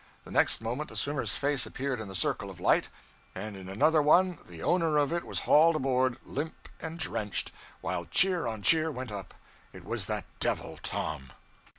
The 0.23 0.31
next 0.31 0.61
moment 0.61 0.89
the 0.89 0.95
swimmer's 0.95 1.35
face 1.35 1.67
appeared 1.67 2.01
in 2.01 2.07
the 2.07 2.15
circle 2.15 2.49
of 2.49 2.59
light, 2.59 2.89
and 3.35 3.55
in 3.55 3.69
another 3.69 4.01
one 4.01 4.39
the 4.47 4.63
owner 4.63 4.97
of 4.97 5.13
it 5.13 5.23
was 5.23 5.41
hauled 5.41 5.75
aboard, 5.75 6.17
limp 6.25 6.69
and 6.81 6.97
drenched, 6.97 7.51
while 7.81 8.05
cheer 8.05 8.47
on 8.47 8.63
cheer 8.63 8.89
went 8.89 9.11
up. 9.11 9.35
It 9.73 9.85
was 9.85 10.07
that 10.07 10.25
devil 10.39 10.79
Tom. 10.81 11.33